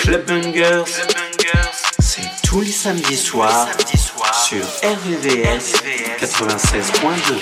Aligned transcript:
Club 0.00 0.26
Bungers, 0.26 0.84
c'est 2.00 2.28
tous 2.42 2.60
les 2.60 2.72
samedis 2.72 3.16
soirs 3.16 3.68
sur 4.32 4.64
RVVS 4.82 5.82
96.2. 6.18 7.40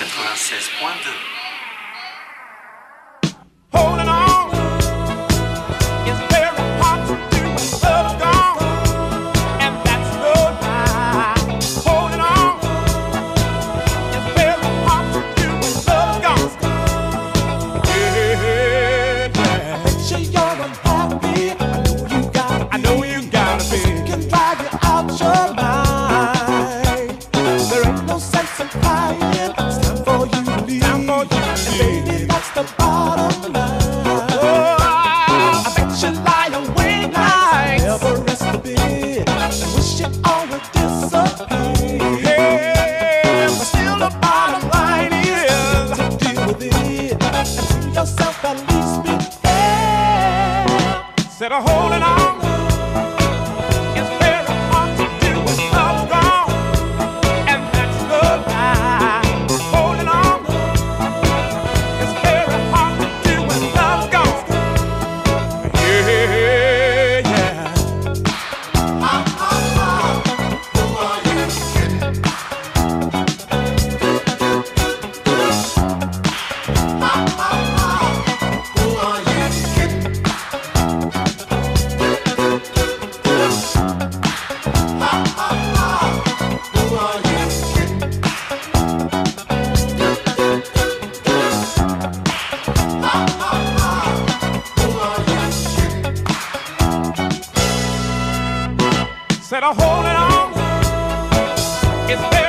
It's 102.11 102.19
there. 102.31 102.48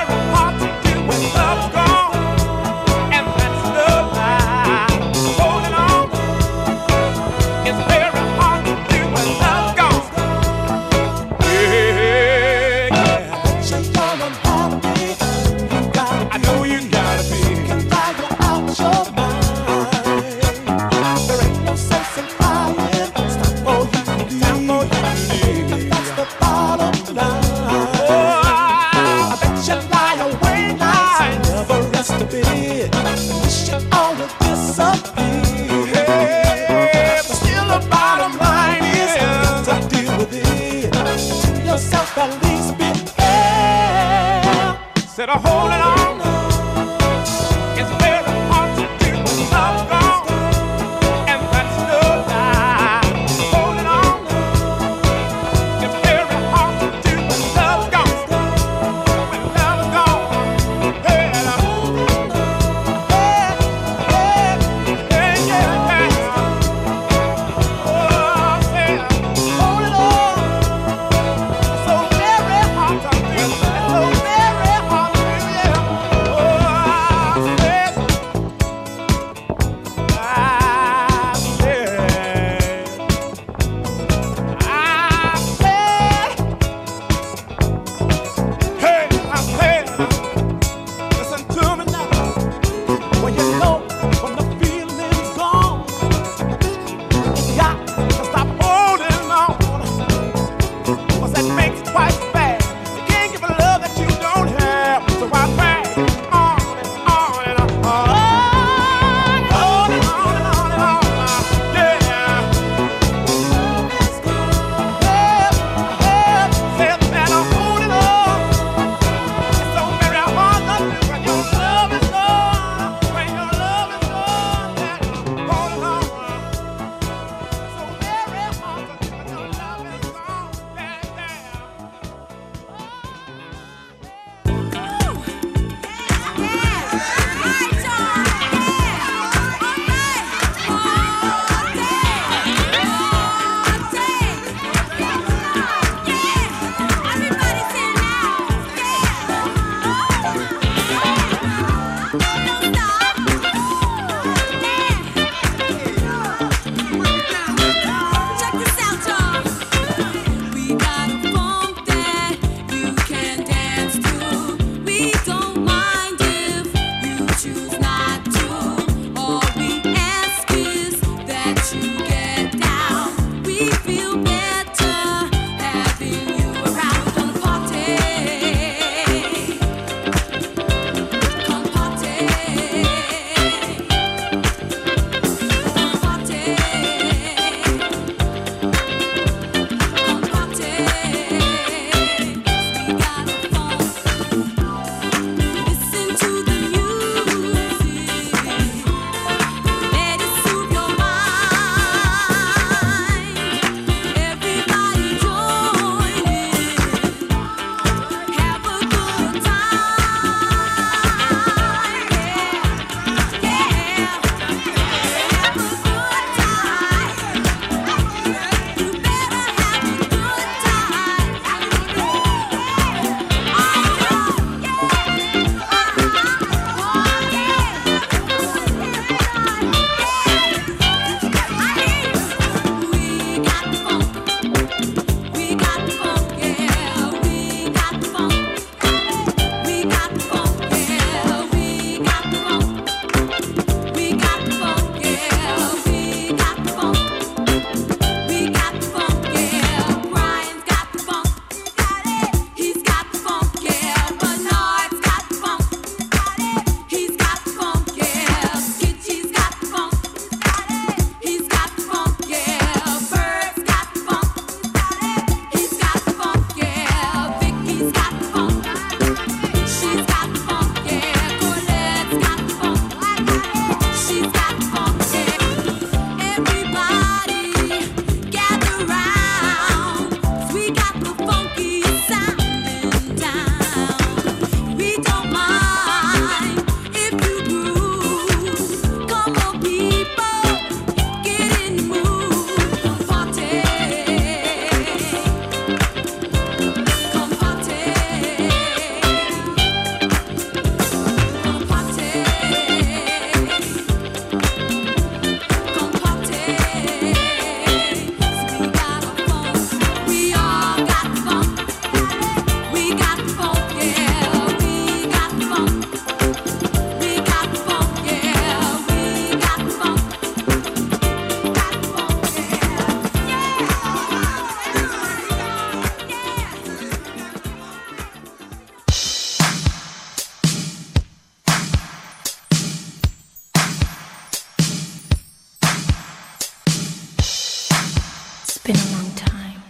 been 338.72 338.80
a 338.80 338.92
long 338.92 339.10
time. 339.16 339.62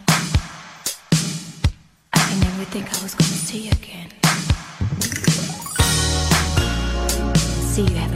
I 2.12 2.34
never 2.40 2.64
think 2.64 2.86
I 2.86 3.02
was 3.02 3.14
gonna 3.14 3.40
see 3.48 3.60
you 3.60 3.70
again. 3.70 4.10
See 7.72 7.84
you. 7.84 8.09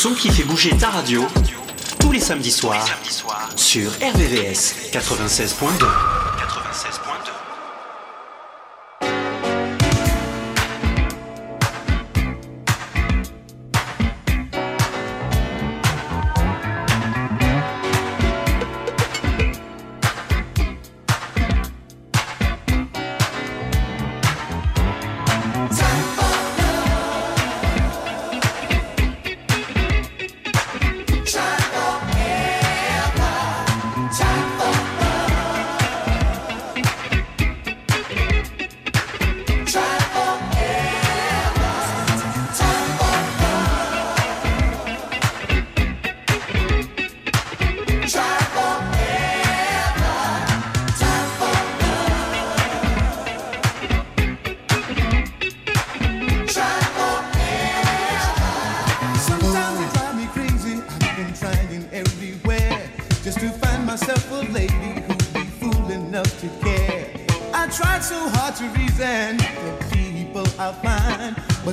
son 0.00 0.14
qui 0.14 0.30
fait 0.30 0.44
bouger 0.44 0.70
ta 0.78 0.88
radio 0.88 1.26
tous 1.98 2.10
les 2.10 2.20
samedis 2.20 2.50
soirs 2.50 2.86
soir, 3.10 3.50
sur 3.54 3.90
RVVS 3.90 4.90
96.2. 4.92 6.19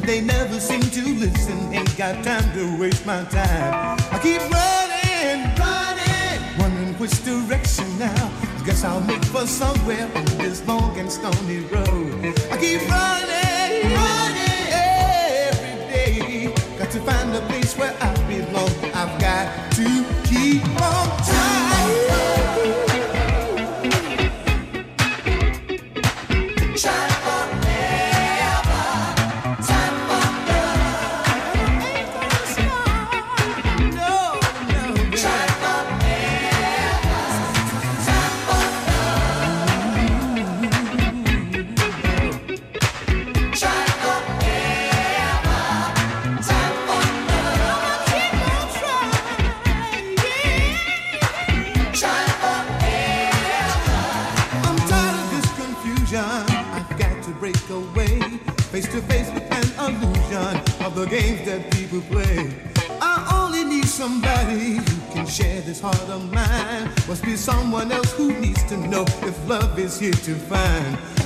They 0.07 0.21
never 0.21 0.57
seem 0.57 0.79
to 0.79 1.01
listen. 1.19 1.73
Ain't 1.73 1.97
got 1.97 2.23
time 2.23 2.49
to 2.53 2.79
waste 2.79 3.05
my 3.05 3.25
time. 3.25 3.97
I 4.09 4.17
keep 4.23 4.39
running, 4.39 5.43
running, 5.59 6.57
wondering 6.57 6.93
which 6.97 7.21
direction 7.25 7.85
now. 7.99 8.31
Guess 8.63 8.85
I'll 8.85 9.01
make 9.01 9.25
for 9.25 9.45
somewhere 9.45 10.09
on 10.15 10.25
this 10.37 10.65
long 10.65 10.97
and 10.97 11.11
stony 11.11 11.59
road. 11.65 12.23
I 12.49 12.55
keep 12.55 12.87
running, 12.87 13.95
running 13.99 14.67
every 14.71 15.75
day. 15.91 16.53
Got 16.79 16.89
to 16.91 17.01
find 17.01 17.35
a 17.35 17.41
place 17.41 17.77
where 17.77 17.93
I 17.99 18.16
here 69.99 70.11
to 70.11 70.35
find. 70.35 71.16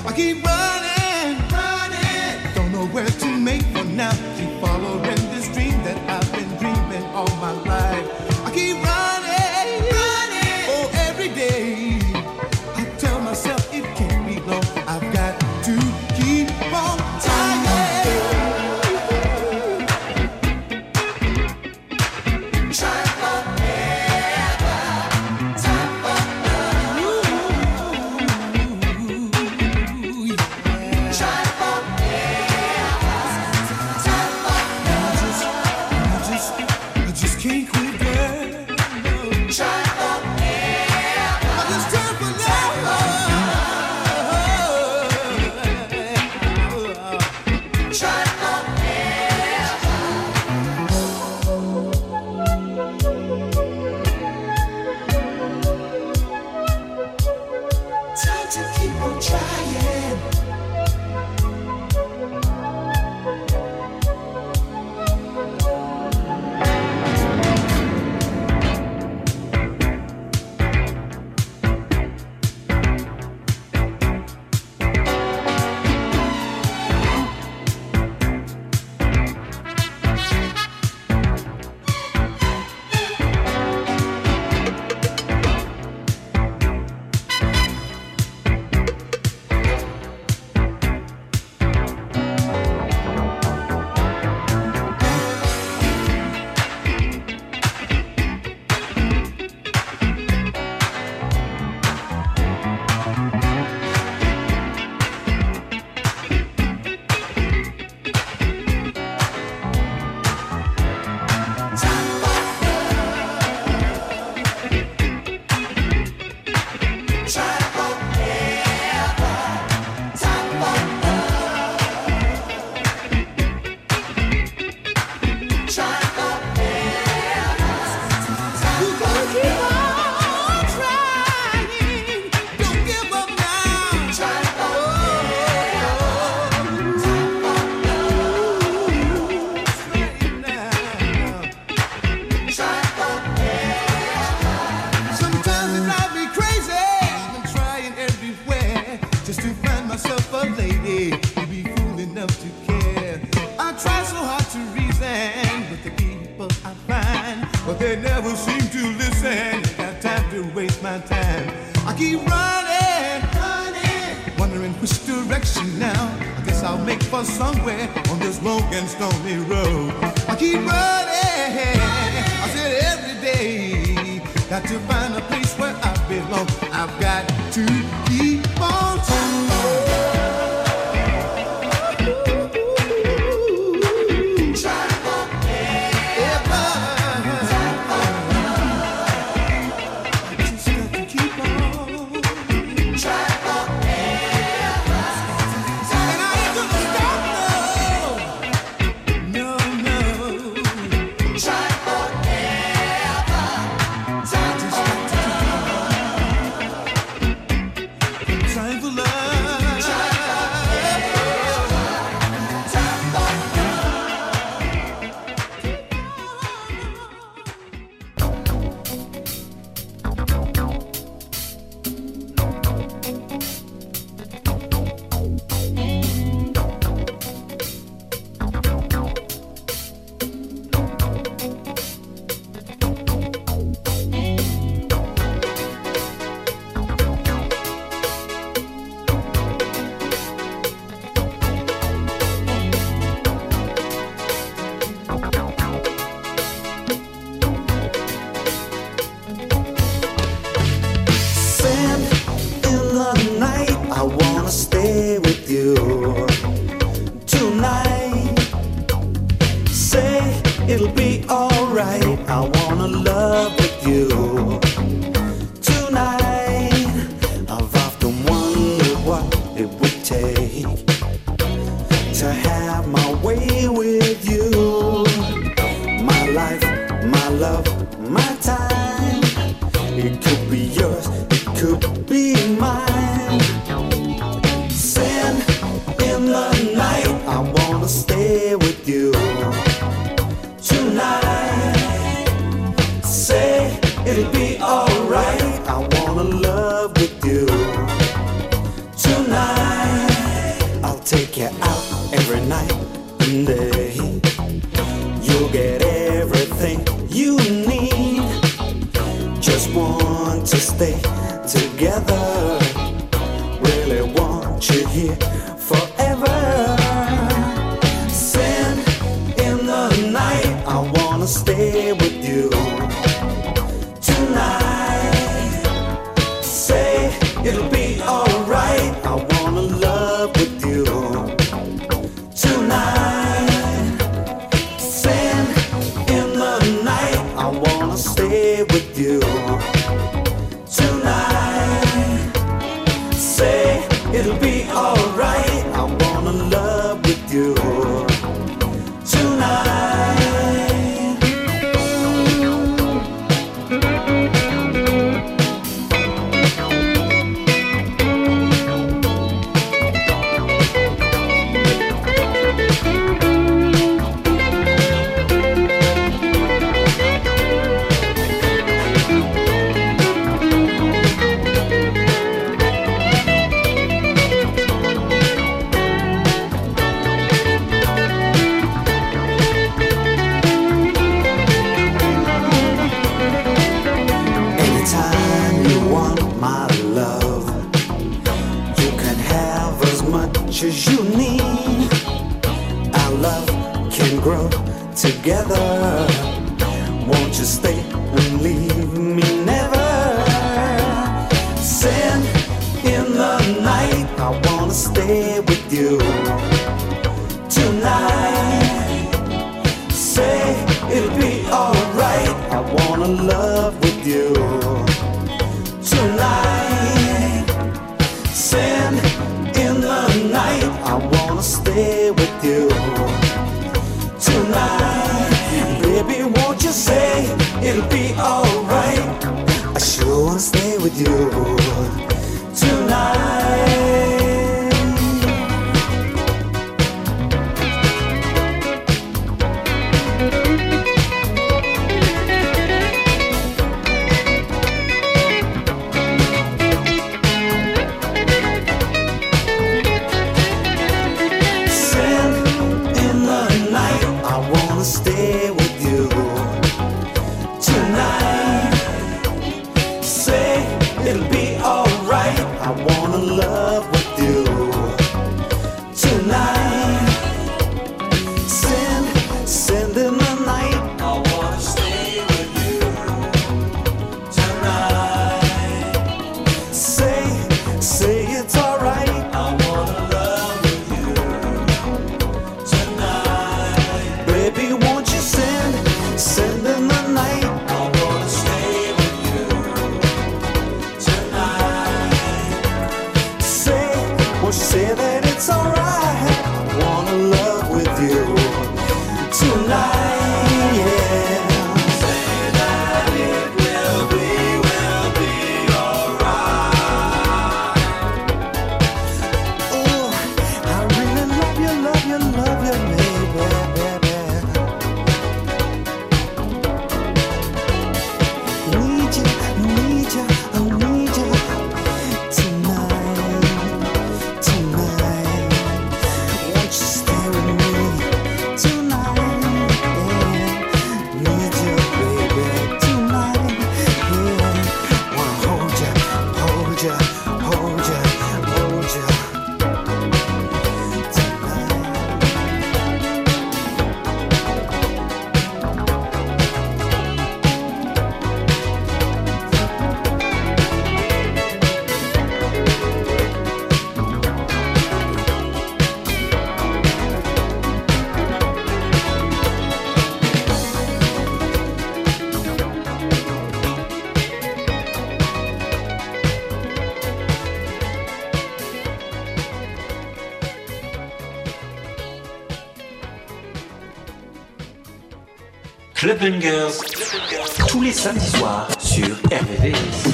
Tous 577.70 577.82
les 577.82 577.94
samedis 577.94 578.32
soirs 578.32 578.68
sur 578.80 579.08
RVVS. 579.32 580.12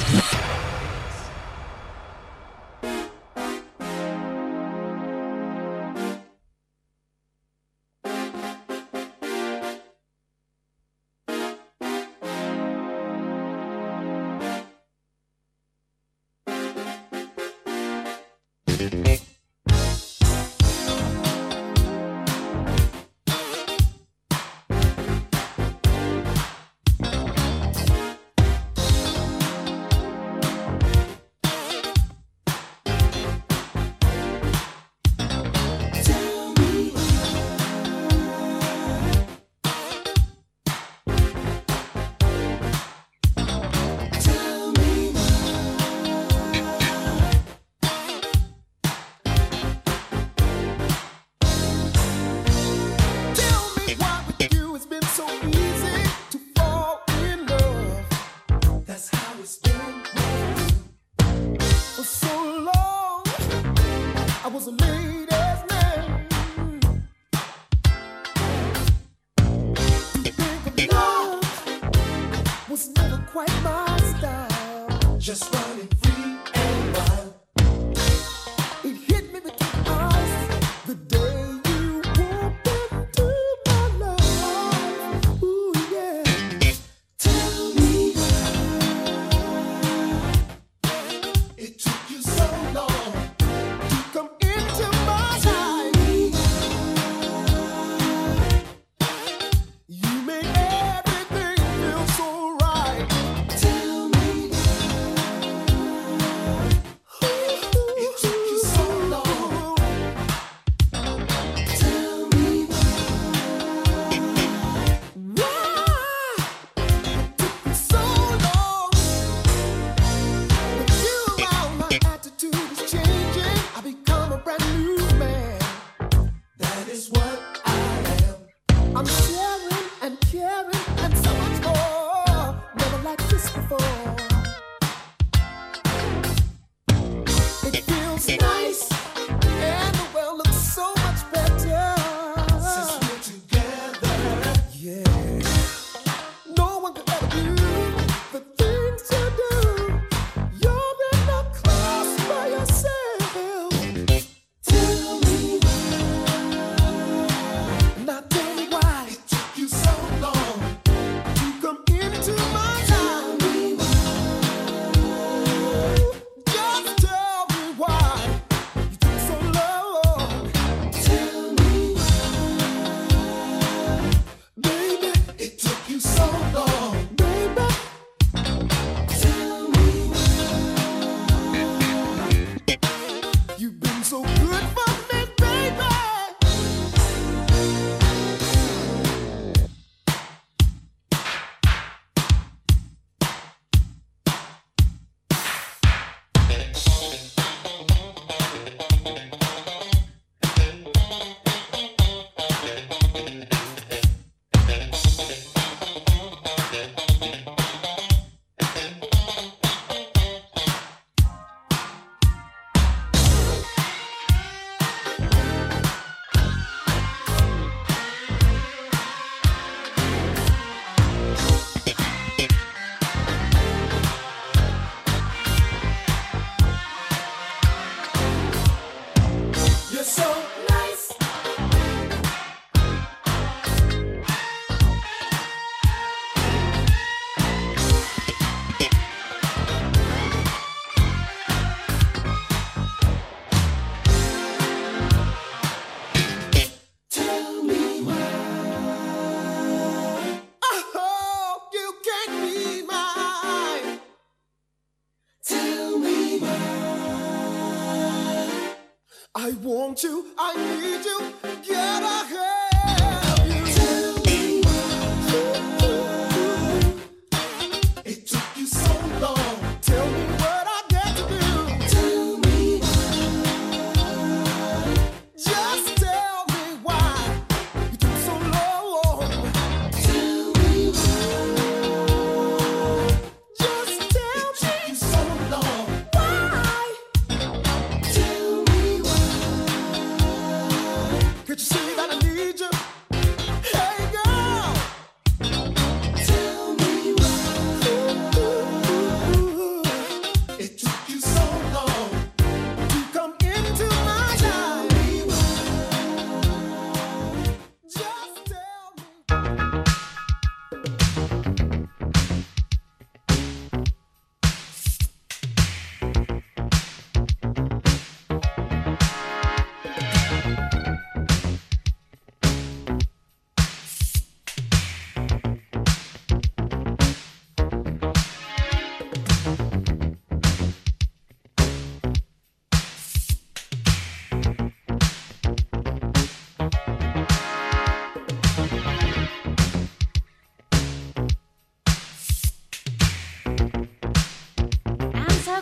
just 75.28 75.57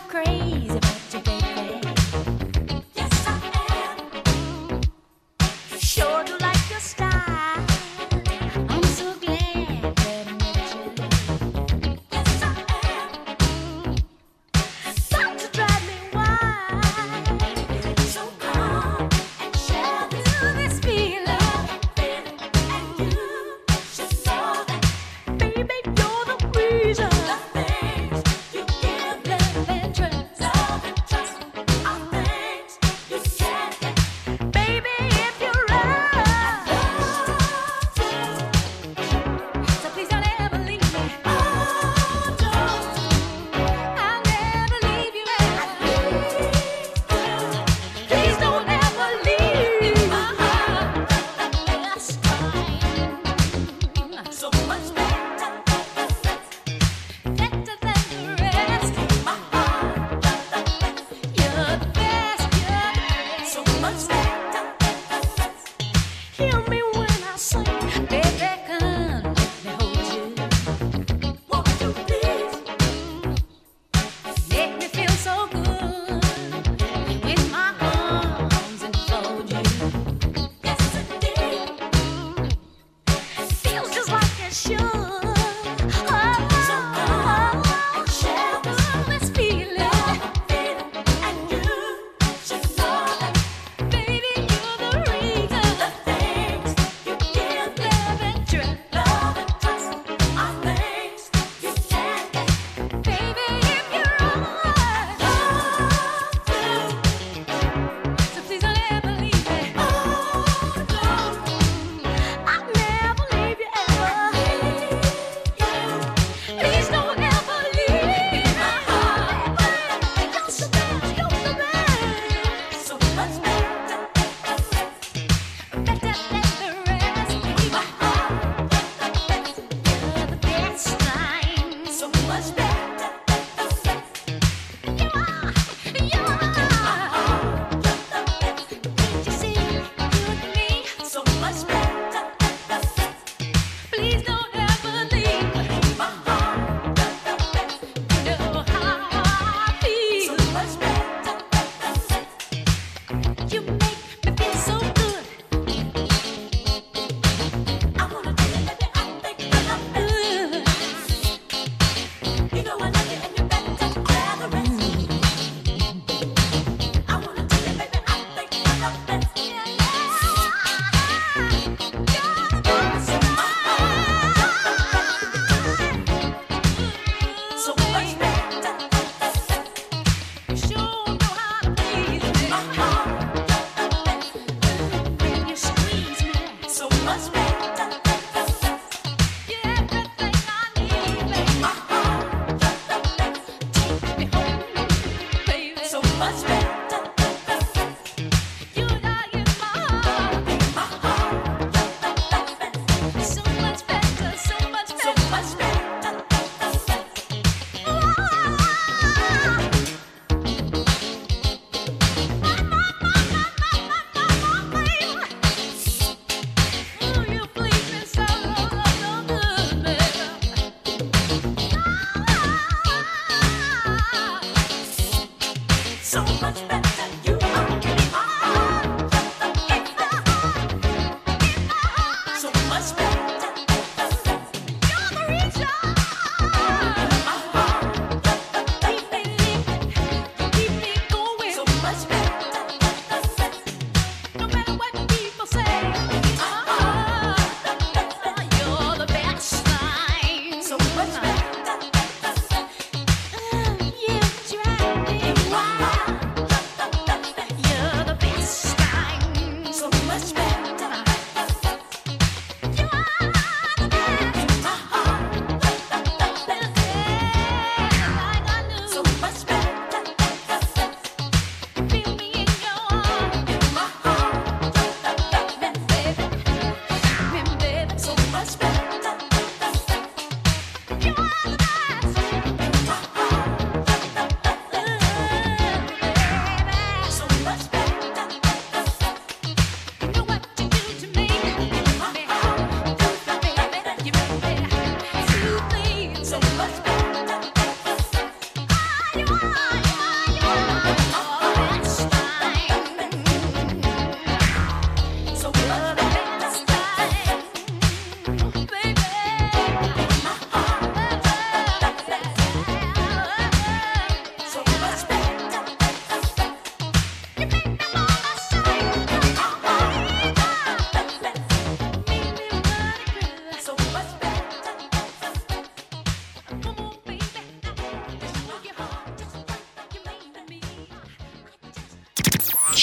crazy. 0.07 0.46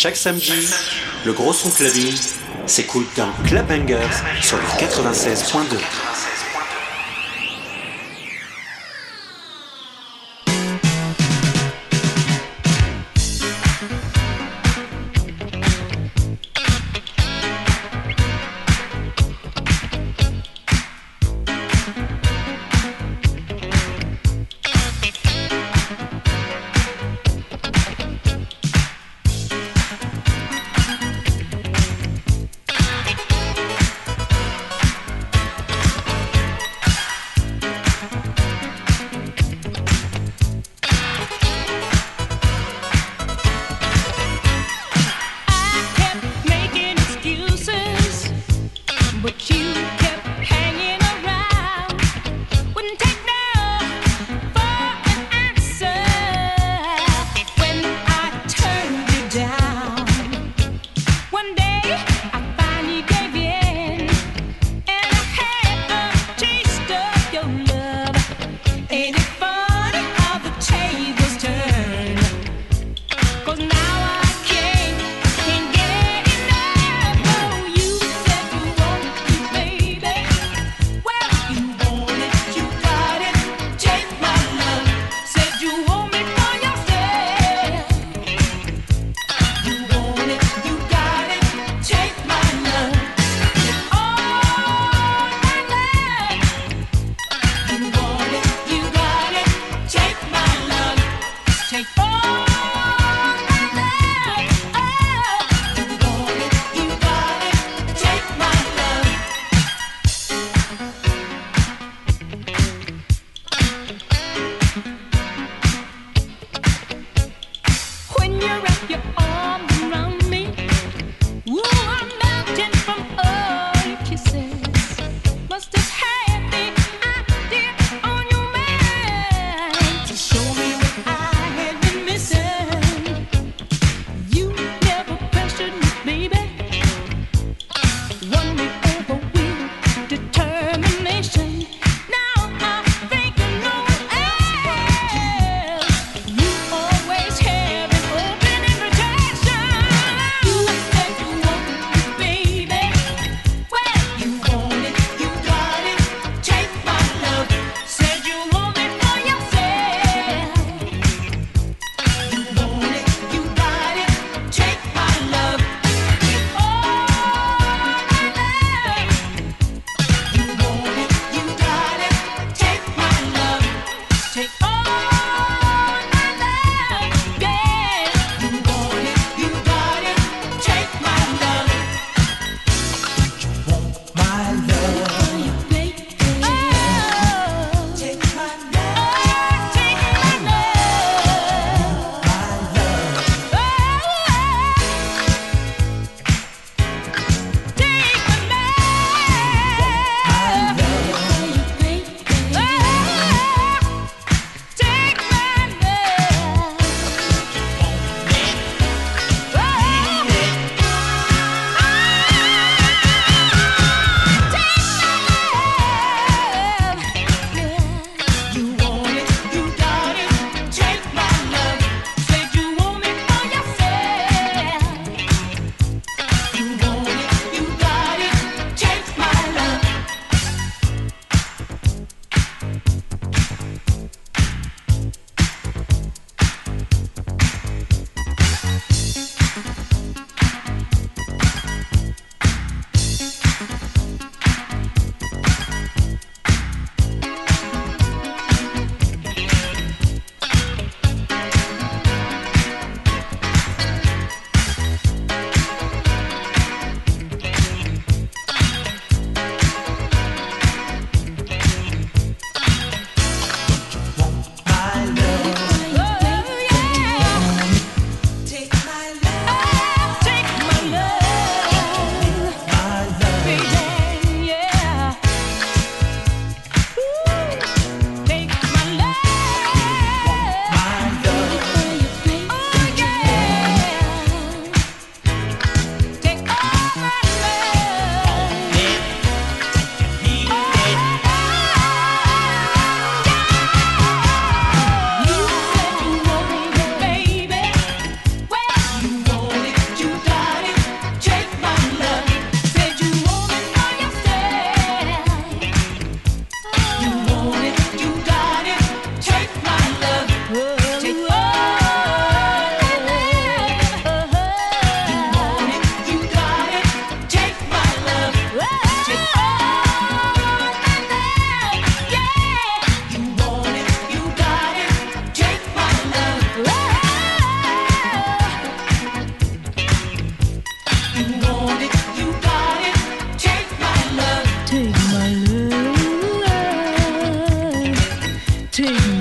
Chaque 0.05 0.17
samedi, 0.17 0.69
le 1.25 1.33
gros 1.33 1.55
son 1.55 1.71
clubbing 1.71 2.15
s'écoute 2.67 3.07
dans 3.17 3.33
Club 3.47 3.67
Bangers 3.67 3.97
sur 4.43 4.59
le 4.59 4.63
96.2. 4.79 5.79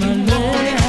my 0.04 0.14
lord. 0.16 0.82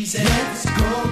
easy. 0.00 0.24
Let's 0.24 0.64
go. 0.64 1.09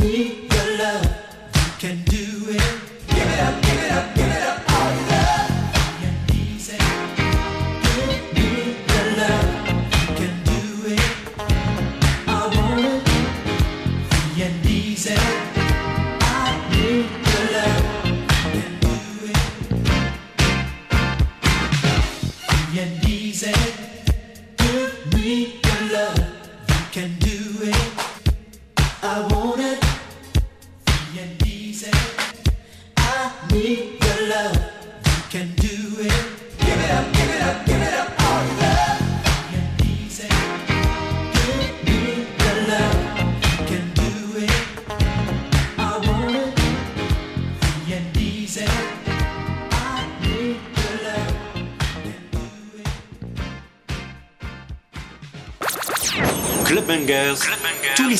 need 0.00 0.49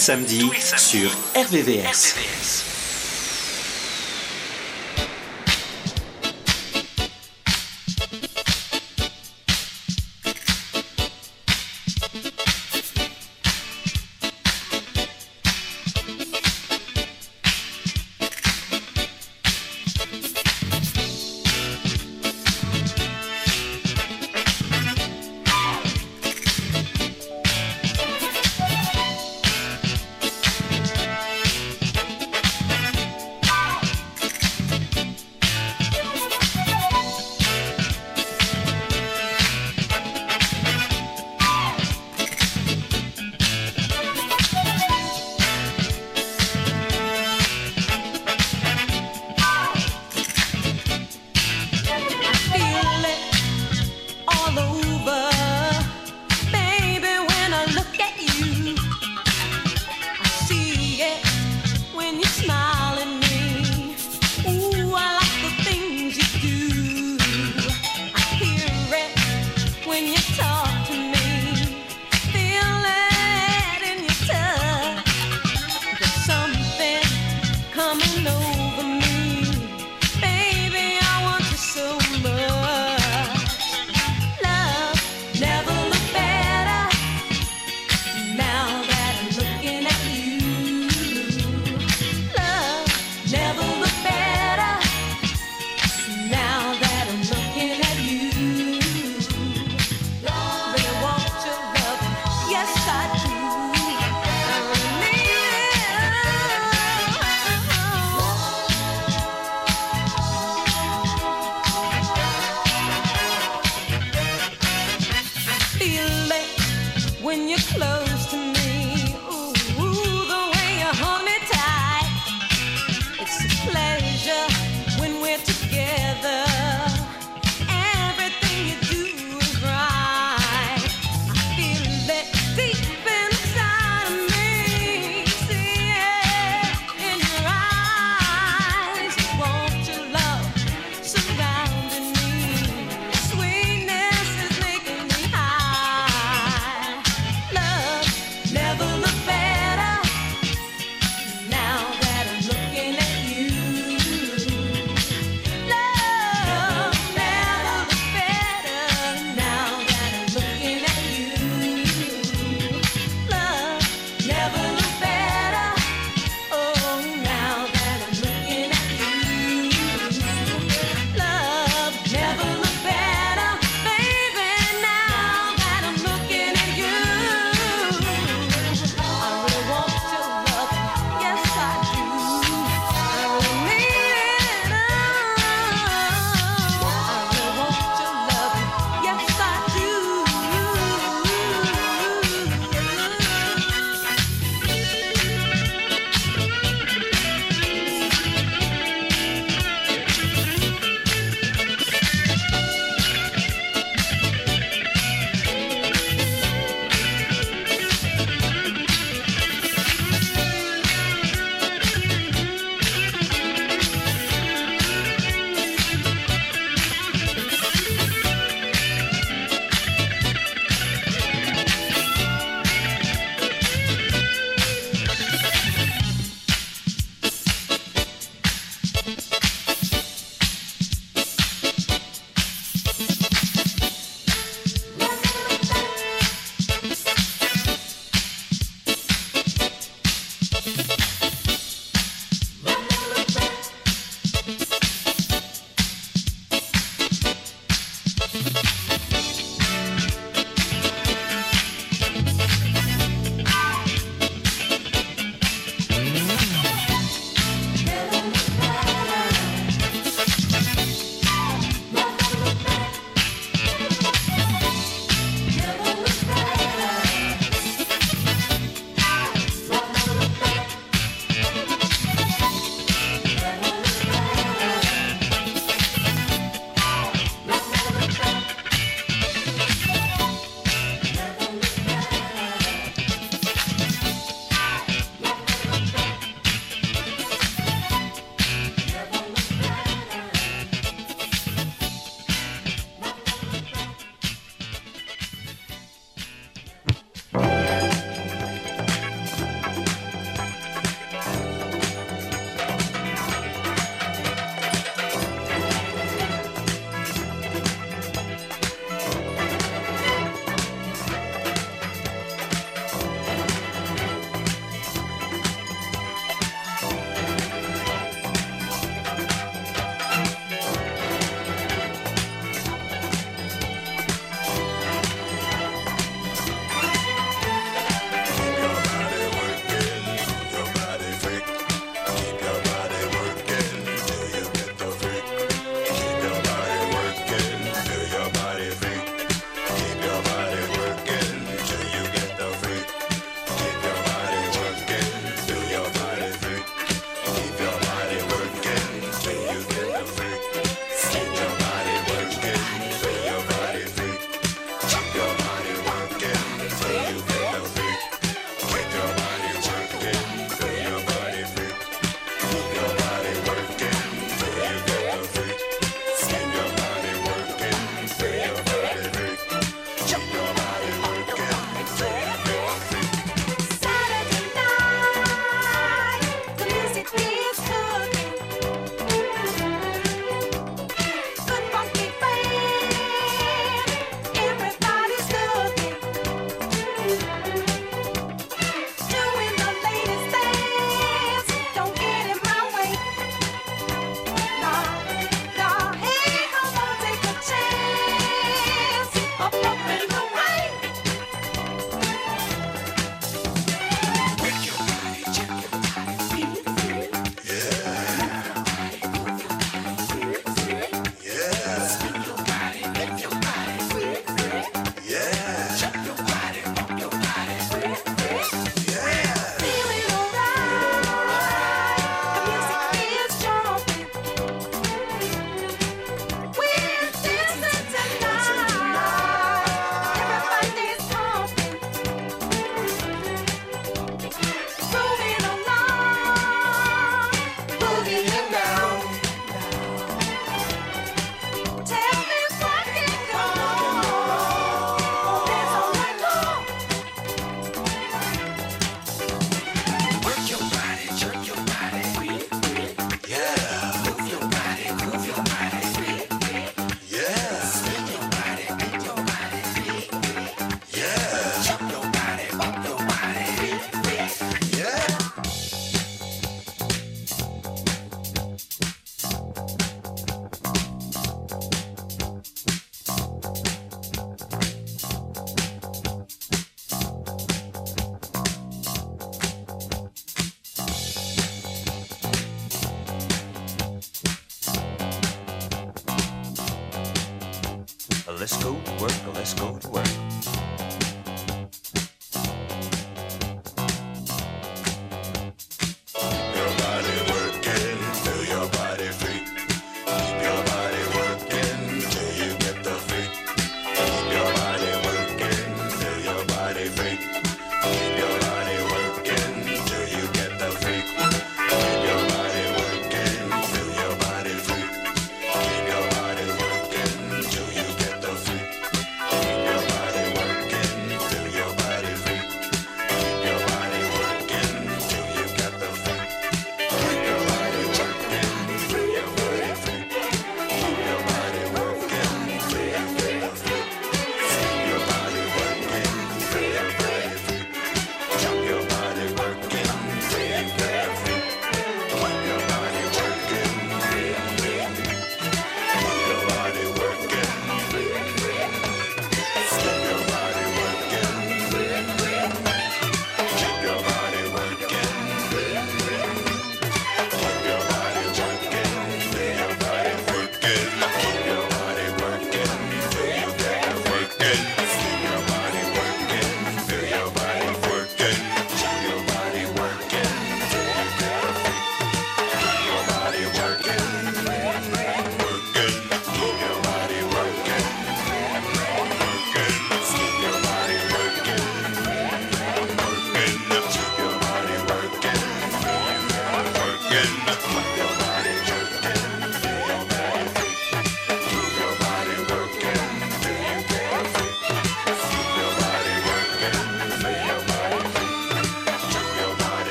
tous 0.00 0.06
les 0.06 0.06
samedis 0.06 0.50
sur 0.78 1.10
RVVS. 1.34 2.69